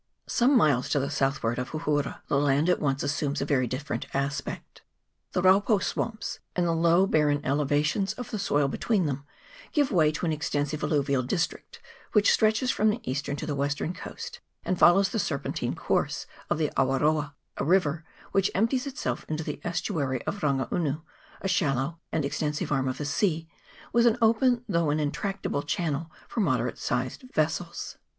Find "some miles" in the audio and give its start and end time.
0.25-0.89